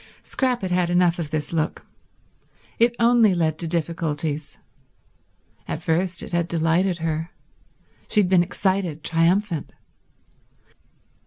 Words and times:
Scrap 0.23 0.63
had 0.63 0.71
had 0.71 0.89
enough 0.89 1.19
of 1.19 1.29
this 1.29 1.53
look. 1.53 1.85
It 2.79 2.95
only 2.99 3.35
led 3.35 3.59
to 3.59 3.67
difficulties. 3.67 4.57
At 5.67 5.83
first 5.83 6.23
it 6.23 6.31
had 6.31 6.47
delighted 6.47 6.97
her. 7.05 7.29
She 8.09 8.21
had 8.21 8.27
been 8.27 8.41
excited, 8.41 9.03
triumphant. 9.03 9.71